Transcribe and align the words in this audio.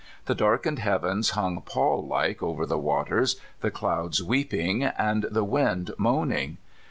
The 0.25 0.33
darkened 0.33 0.79
heavens 0.79 1.29
hung 1.37 1.61
pall 1.61 2.03
like 2.03 2.41
over 2.41 2.65
the 2.65 2.79
waters, 2.79 3.35
the 3.61 3.69
clouds 3.69 4.23
weeping, 4.23 4.83
and 4.83 5.27
the 5.29 5.43
wind 5.43 5.91
moan 5.99 6.31
ing. 6.31 6.57